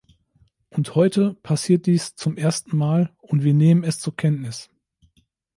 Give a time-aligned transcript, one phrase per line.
[0.71, 4.67] Und heute passiert dies zum ersten Mal, und wir nehmen es zur Kenntnis.